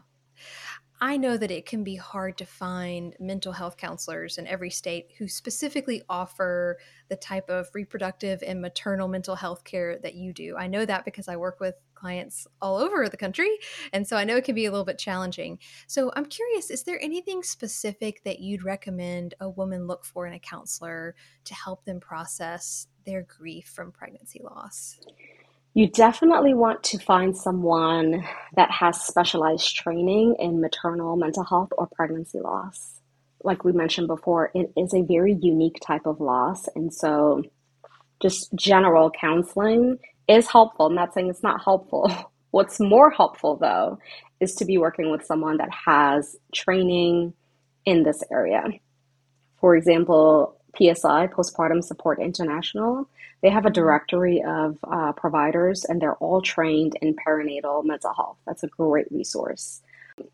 I 1.01 1.17
know 1.17 1.35
that 1.35 1.51
it 1.51 1.65
can 1.65 1.83
be 1.83 1.97
hard 1.97 2.37
to 2.37 2.45
find 2.45 3.13
mental 3.19 3.51
health 3.51 3.75
counselors 3.75 4.37
in 4.37 4.47
every 4.47 4.69
state 4.69 5.09
who 5.17 5.27
specifically 5.27 6.01
offer 6.07 6.77
the 7.09 7.17
type 7.17 7.49
of 7.49 7.67
reproductive 7.73 8.41
and 8.41 8.61
maternal 8.61 9.09
mental 9.09 9.35
health 9.35 9.65
care 9.65 9.99
that 10.01 10.15
you 10.15 10.31
do. 10.31 10.55
I 10.55 10.67
know 10.67 10.85
that 10.85 11.03
because 11.03 11.27
I 11.27 11.35
work 11.35 11.59
with 11.59 11.75
clients 12.03 12.45
all 12.61 12.75
over 12.77 13.07
the 13.07 13.15
country. 13.15 13.57
And 13.93 14.05
so 14.05 14.17
I 14.17 14.25
know 14.25 14.35
it 14.35 14.43
can 14.43 14.55
be 14.55 14.65
a 14.65 14.71
little 14.71 14.83
bit 14.83 14.99
challenging. 14.99 15.57
So 15.87 16.11
I'm 16.17 16.25
curious 16.25 16.69
is 16.69 16.83
there 16.83 17.01
anything 17.01 17.43
specific 17.43 18.21
that 18.25 18.41
you'd 18.41 18.65
recommend 18.65 19.35
a 19.39 19.47
woman 19.47 19.87
look 19.87 20.03
for 20.03 20.27
in 20.27 20.33
a 20.33 20.39
counselor 20.39 21.15
to 21.45 21.53
help 21.53 21.85
them 21.85 22.01
process 22.01 22.87
their 23.05 23.21
grief 23.21 23.71
from 23.73 23.93
pregnancy 23.93 24.41
loss? 24.43 24.99
You 25.73 25.87
definitely 25.87 26.53
want 26.53 26.83
to 26.83 26.99
find 26.99 27.37
someone 27.37 28.25
that 28.57 28.69
has 28.69 29.01
specialized 29.01 29.73
training 29.73 30.35
in 30.39 30.59
maternal 30.59 31.15
mental 31.15 31.45
health 31.45 31.69
or 31.77 31.87
pregnancy 31.87 32.41
loss. 32.41 32.99
Like 33.45 33.63
we 33.63 33.71
mentioned 33.71 34.07
before, 34.07 34.51
it 34.53 34.73
is 34.75 34.93
a 34.93 35.03
very 35.03 35.35
unique 35.41 35.79
type 35.81 36.05
of 36.05 36.19
loss. 36.19 36.67
And 36.75 36.93
so, 36.93 37.43
just 38.21 38.53
general 38.55 39.09
counseling 39.09 39.99
is 40.27 40.47
helpful. 40.47 40.87
I'm 40.87 40.95
not 40.95 41.13
saying 41.13 41.29
it's 41.29 41.43
not 41.43 41.63
helpful. 41.63 42.11
What's 42.51 42.79
more 42.79 43.09
helpful, 43.09 43.57
though, 43.57 43.97
is 44.39 44.55
to 44.55 44.65
be 44.65 44.77
working 44.77 45.09
with 45.09 45.25
someone 45.25 45.57
that 45.57 45.69
has 45.73 46.35
training 46.53 47.33
in 47.85 48.03
this 48.03 48.23
area. 48.31 48.63
For 49.59 49.75
example, 49.75 50.59
PSI, 50.77 51.27
Postpartum 51.27 51.83
Support 51.83 52.19
International, 52.19 53.07
they 53.41 53.49
have 53.49 53.65
a 53.65 53.69
mm-hmm. 53.69 53.73
directory 53.73 54.43
of 54.43 54.77
uh, 54.83 55.11
providers 55.13 55.85
and 55.85 56.01
they're 56.01 56.15
all 56.15 56.41
trained 56.41 56.97
in 57.01 57.15
perinatal 57.15 57.83
mental 57.85 58.13
health. 58.13 58.37
That's 58.45 58.63
a 58.63 58.67
great 58.67 59.11
resource. 59.11 59.81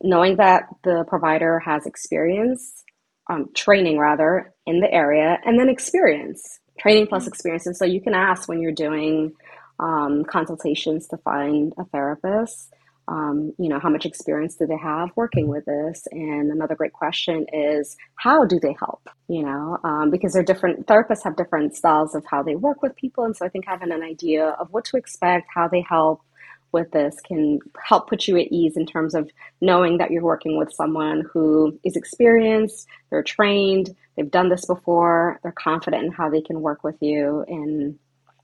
Knowing 0.02 0.38
that 0.38 0.64
the 0.84 1.06
provider 1.08 1.60
has 1.60 1.86
experience, 1.86 2.84
um, 3.30 3.50
training 3.54 3.98
rather, 3.98 4.54
in 4.66 4.80
the 4.80 4.92
area, 4.94 5.40
and 5.46 5.60
then 5.60 5.70
experience, 5.70 6.60
training 6.80 7.08
plus 7.08 7.24
mm-hmm. 7.24 7.30
experience. 7.30 7.66
And 7.66 7.76
so 7.76 7.86
you 7.86 8.02
can 8.02 8.14
ask 8.14 8.48
when 8.48 8.62
you're 8.62 8.72
doing 8.72 9.34
um, 9.80 10.24
consultations 10.26 11.08
to 11.08 11.18
find 11.18 11.74
a 11.78 11.86
therapist 11.86 12.74
um, 13.10 13.54
you 13.58 13.70
know, 13.70 13.80
how 13.80 13.90
much 13.90 14.06
experience 14.06 14.56
do 14.56 14.68
they 14.68 14.78
have 14.78 15.10
working 15.16 15.48
with 15.48 15.66
this? 15.66 16.04
And 16.12 16.52
another 16.52 16.76
great 16.76 16.94
question 16.94 17.48
is, 17.52 17.98
how 18.16 18.46
do 18.46 18.60
they 18.60 18.76
help? 18.80 19.10
You 19.28 19.44
know, 19.44 19.80
um, 19.84 20.12
because 20.12 20.34
they're 20.34 20.44
different, 20.44 20.86
therapists 20.86 21.24
have 21.24 21.36
different 21.36 21.76
styles 21.76 22.14
of 22.14 22.24
how 22.30 22.44
they 22.44 22.56
work 22.56 22.84
with 22.84 22.96
people. 22.96 23.24
And 23.24 23.36
so 23.36 23.46
I 23.46 23.50
think 23.50 23.66
having 23.68 23.92
an 23.92 24.04
idea 24.04 24.50
of 24.50 24.68
what 24.72 24.86
to 24.86 24.98
expect, 24.98 25.48
how 25.54 25.68
they 25.68 25.82
help 25.82 26.22
with 26.72 26.92
this 26.92 27.16
can 27.26 27.58
help 27.84 28.08
put 28.08 28.28
you 28.28 28.38
at 28.38 28.52
ease 28.52 28.78
in 28.78 28.86
terms 28.86 29.16
of 29.16 29.28
knowing 29.60 29.98
that 29.98 30.12
you're 30.12 30.22
working 30.22 30.56
with 30.56 30.72
someone 30.72 31.24
who 31.34 31.80
is 31.84 31.96
experienced, 31.96 32.88
they're 33.10 33.24
trained, 33.24 33.90
they've 34.16 34.30
done 34.30 34.50
this 34.50 34.68
before, 34.68 35.40
they're 35.42 35.52
confident 35.52 36.06
in 36.06 36.12
how 36.12 36.30
they 36.30 36.42
can 36.42 36.62
work 36.62 36.84
with 36.84 36.98
you 37.02 37.44
and 37.48 37.98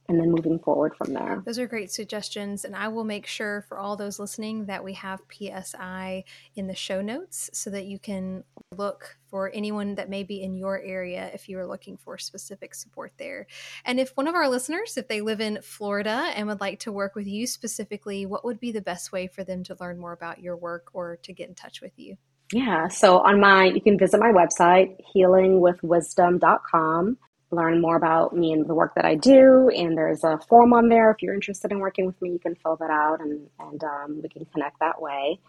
and 0.08 0.20
then 0.20 0.32
moving 0.32 0.60
forward 0.60 0.96
from 0.96 1.14
there. 1.14 1.42
Those 1.46 1.60
are 1.60 1.68
great 1.68 1.92
suggestions. 1.92 2.66
And 2.66 2.76
I 2.76 2.90
will 2.90 3.04
make 3.04 3.26
sure 3.26 3.66
for 3.68 3.80
all 3.80 3.96
those 3.96 4.20
listening 4.20 4.66
that 4.66 4.84
we 4.84 4.94
have 4.94 5.22
PSI 5.32 6.24
in 6.56 6.68
the 6.68 6.76
show 6.76 7.02
notes 7.02 7.50
so 7.54 7.72
that 7.72 7.86
you 7.86 7.98
can 7.98 8.44
look 8.76 9.18
for 9.28 9.50
anyone 9.54 9.96
that 9.96 10.10
may 10.10 10.24
be 10.24 10.44
in 10.44 10.56
your 10.56 10.80
area 10.80 11.32
if 11.34 11.50
you 11.50 11.58
are 11.60 11.66
looking 11.66 11.98
for 11.98 12.18
specific 12.18 12.76
support 12.76 13.14
there. 13.18 13.48
And 13.84 14.00
if 14.00 14.16
one 14.16 14.28
of 14.28 14.36
our 14.36 14.48
listeners, 14.48 14.98
if 14.98 15.08
they 15.08 15.22
live 15.22 15.42
in 15.42 15.60
Florida 15.62 16.32
and 16.36 16.48
would 16.48 16.62
like 16.62 16.80
to 16.82 16.92
work 16.92 17.16
with 17.16 17.28
you 17.28 17.48
specifically, 17.48 18.26
what 18.26 18.46
would 18.46 18.60
be 18.60 18.72
the 18.72 18.82
best 18.82 19.12
way 19.12 19.28
for 19.28 19.44
them 19.44 19.64
to 19.64 19.76
learn 19.80 19.98
more 19.98 20.14
about 20.14 20.40
your 20.40 20.56
work 20.56 20.90
or 20.94 21.18
to 21.24 21.34
get 21.34 21.50
in 21.50 21.56
touch 21.56 21.82
with 21.82 21.98
you? 21.98 22.18
Yeah, 22.54 22.90
so 22.90 23.22
on 23.22 23.40
my, 23.40 23.66
you 23.66 23.82
can 23.82 23.98
visit 23.98 24.20
my 24.20 24.32
website, 24.32 24.98
healingwithwisdom.com 25.16 27.18
learn 27.52 27.82
more 27.82 27.96
about 27.96 28.36
me 28.36 28.52
and 28.52 28.68
the 28.68 28.74
work 28.74 28.96
that 28.96 29.06
I 29.06 29.16
do. 29.16 29.70
And 29.70 29.98
there's 29.98 30.24
a 30.24 30.40
form 30.50 30.74
on 30.74 30.90
there. 30.90 31.12
If 31.12 31.22
you're 31.22 31.34
interested 31.34 31.72
in 31.72 31.80
working 31.80 32.06
with 32.06 32.22
me, 32.22 32.32
you 32.32 32.40
can 32.40 32.56
fill 32.56 32.76
that 32.78 32.90
out 32.90 33.22
and, 33.22 33.48
and 33.60 33.84
um, 33.84 34.22
we 34.22 34.30
can 34.30 34.46
connect 34.46 34.80
that 34.80 35.02
way. 35.02 35.40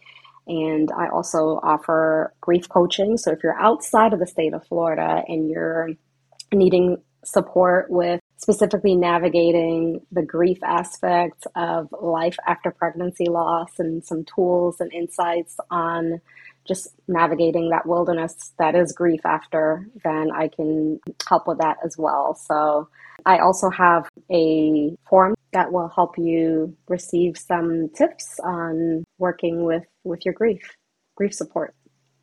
And 0.47 0.91
I 0.97 1.09
also 1.09 1.59
offer 1.63 2.33
grief 2.41 2.69
coaching. 2.69 3.17
So 3.17 3.33
if 3.33 3.43
you're 3.43 3.59
outside 3.59 4.13
of 4.13 4.21
the 4.21 4.27
state 4.27 4.55
of 4.55 4.65
Florida 4.67 5.23
and 5.27 5.51
you're 5.51 5.91
needing 6.53 6.99
support 7.25 7.91
with 7.91 8.21
specifically 8.37 8.95
navigating 8.95 10.01
the 10.13 10.23
grief 10.23 10.59
aspect 10.63 11.47
of 11.57 11.89
life 12.01 12.37
after 12.47 12.71
pregnancy 12.71 13.27
loss 13.29 13.71
and 13.79 14.05
some 14.05 14.25
tools 14.25 14.81
and 14.81 14.93
insights 14.93 15.57
on 15.71 16.21
just 16.67 16.89
navigating 17.09 17.71
that 17.71 17.87
wilderness 17.87 18.53
that 18.59 18.75
is 18.75 18.93
grief 18.93 19.21
after, 19.25 19.89
then 20.05 20.31
I 20.31 20.49
can 20.49 21.01
help 21.29 21.47
with 21.47 21.59
that 21.59 21.79
as 21.85 21.97
well. 21.99 22.35
So 22.35 22.89
I 23.25 23.39
also 23.39 23.71
have 23.71 24.09
a 24.31 24.97
form 25.09 25.35
that 25.53 25.73
will 25.73 25.89
help 25.89 26.19
you 26.19 26.77
receive 26.89 27.39
some 27.39 27.89
tips 27.97 28.39
on 28.45 29.05
working 29.19 29.65
with, 29.65 29.85
with 30.05 30.25
your 30.25 30.35
grief, 30.35 30.63
grief 31.17 31.33
support. 31.33 31.75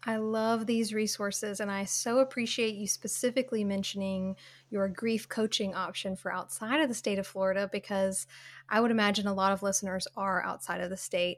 I 0.06 0.18
love 0.18 0.66
these 0.66 0.94
resources, 0.94 1.62
and 1.62 1.72
I 1.72 1.86
so 1.86 2.20
appreciate 2.20 2.76
you 2.76 2.88
specifically 2.88 3.64
mentioning 3.64 4.36
your 4.70 4.90
grief 4.90 5.30
coaching 5.30 5.74
option 5.74 6.18
for 6.18 6.34
outside 6.34 6.82
of 6.82 6.90
the 6.90 6.94
state 6.94 7.20
of 7.20 7.28
Florida 7.28 7.70
because 7.72 8.28
I 8.68 8.82
would 8.82 8.92
imagine 8.92 9.28
a 9.28 9.34
lot 9.34 9.54
of 9.54 9.64
listeners 9.64 10.06
are 10.18 10.44
outside 10.44 10.82
of 10.82 10.90
the 10.90 10.98
state 10.98 11.38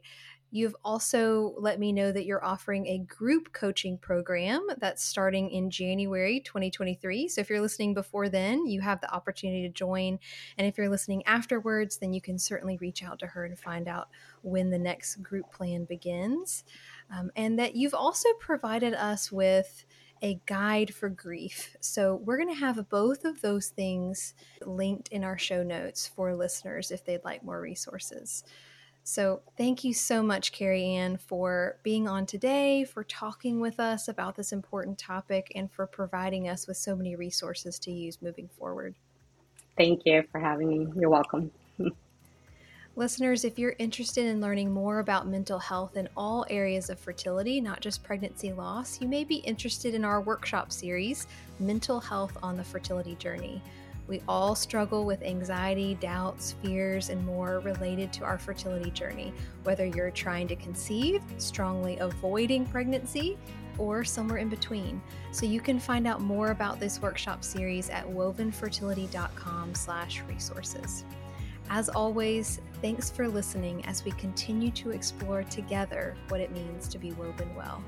You've 0.56 0.76
also 0.86 1.54
let 1.58 1.82
me 1.82 1.92
know 1.92 2.14
that 2.14 2.26
you're 2.26 2.44
offering 2.44 2.88
a 2.88 3.00
group 3.00 3.52
coaching 3.52 3.98
program 3.98 4.66
that's 4.78 5.04
starting 5.04 5.50
in 5.52 5.70
January 5.70 6.40
2023. 6.40 7.28
So 7.28 7.42
if 7.42 7.50
you're 7.50 7.60
listening 7.60 7.94
before 7.94 8.30
then, 8.30 8.66
you 8.66 8.80
have 8.80 9.02
the 9.02 9.14
opportunity 9.14 9.64
to 9.64 9.74
join. 9.74 10.18
And 10.58 10.66
if 10.66 10.78
you're 10.78 10.88
listening 10.88 11.26
afterwards, 11.26 11.98
then 11.98 12.14
you 12.14 12.22
can 12.22 12.40
certainly 12.40 12.78
reach 12.78 13.04
out 13.04 13.20
to 13.20 13.28
her 13.28 13.44
and 13.44 13.60
find 13.60 13.90
out 13.90 14.08
when 14.44 14.70
the 14.70 14.80
next 14.80 15.22
group 15.22 15.52
plan 15.52 15.84
begins. 15.84 16.64
Um, 17.14 17.32
and 17.36 17.60
that 17.60 17.76
you've 17.76 17.94
also 17.94 18.30
provided 18.40 18.94
us 18.94 19.34
with 19.34 19.84
a 20.22 20.40
guide 20.46 20.94
for 20.94 21.10
grief. 21.10 21.76
So 21.82 22.16
we're 22.16 22.38
going 22.38 22.48
to 22.48 22.62
have 22.62 22.88
both 22.88 23.26
of 23.26 23.42
those 23.42 23.68
things 23.68 24.34
linked 24.66 25.10
in 25.10 25.26
our 25.26 25.38
show 25.38 25.64
notes 25.64 26.08
for 26.08 26.34
listeners 26.34 26.92
if 26.92 27.04
they'd 27.04 27.26
like 27.26 27.44
more 27.44 27.60
resources. 27.60 28.46
So, 29.08 29.42
thank 29.56 29.84
you 29.84 29.94
so 29.94 30.24
much, 30.24 30.52
Kerri-Anne, 30.52 31.18
for 31.18 31.78
being 31.84 32.08
on 32.08 32.26
today, 32.26 32.84
for 32.86 33.04
talking 33.04 33.60
with 33.60 33.80
us 33.80 34.08
about 34.08 34.36
this 34.36 34.52
important 34.52 34.98
topic, 34.98 35.52
and 35.54 35.72
for 35.72 35.86
providing 35.86 36.50
us 36.50 36.68
with 36.68 36.76
so 36.76 36.96
many 36.96 37.16
resources 37.16 37.78
to 37.80 37.92
use 37.92 38.20
moving 38.20 38.48
forward. 38.48 38.96
Thank 39.78 40.02
you 40.06 40.24
for 40.32 40.40
having 40.40 40.70
me. 40.70 40.88
You're 41.00 41.12
welcome. 41.12 41.52
Listeners, 42.96 43.46
if 43.46 43.60
you're 43.60 43.76
interested 43.78 44.26
in 44.26 44.42
learning 44.42 44.72
more 44.72 44.98
about 44.98 45.28
mental 45.28 45.60
health 45.60 45.98
in 45.98 46.10
all 46.18 46.44
areas 46.50 46.90
of 46.90 46.98
fertility, 46.98 47.62
not 47.62 47.82
just 47.82 48.04
pregnancy 48.04 48.54
loss, 48.54 49.00
you 49.00 49.08
may 49.08 49.24
be 49.24 49.36
interested 49.36 49.94
in 49.94 50.04
our 50.04 50.20
workshop 50.20 50.72
series, 50.72 51.28
Mental 51.60 52.00
Health 52.00 52.36
on 52.42 52.58
the 52.58 52.64
Fertility 52.64 53.14
Journey. 53.16 53.62
We 54.08 54.22
all 54.28 54.54
struggle 54.56 55.06
with 55.06 55.24
anxiety, 55.24 55.96
doubts, 55.96 56.56
fears, 56.64 57.10
and 57.10 57.26
more 57.26 57.60
related 57.62 58.14
to 58.14 58.24
our 58.24 58.38
fertility 58.38 58.92
journey, 58.92 59.34
whether 59.64 59.86
you're 59.86 60.12
trying 60.12 60.48
to 60.50 60.56
conceive, 60.56 61.24
strongly 61.38 61.98
avoiding 61.98 62.68
pregnancy, 62.68 63.40
or 63.78 64.06
somewhere 64.06 64.38
in 64.38 64.48
between. 64.48 65.02
So 65.32 65.46
you 65.46 65.60
can 65.60 65.78
find 65.80 66.08
out 66.08 66.22
more 66.22 66.52
about 66.52 66.80
this 66.80 67.02
workshop 67.02 67.44
series 67.44 67.90
at 67.90 68.08
wovenfertility.com/resources. 68.08 71.04
As 71.70 71.90
always, 71.90 72.62
thanks 72.82 73.10
for 73.10 73.28
listening 73.28 73.84
as 73.86 74.06
we 74.06 74.12
continue 74.12 74.72
to 74.72 74.92
explore 74.92 75.44
together 75.44 76.16
what 76.28 76.40
it 76.40 76.52
means 76.52 76.88
to 76.90 77.00
be 77.00 77.12
woven 77.14 77.56
well. 77.56 77.84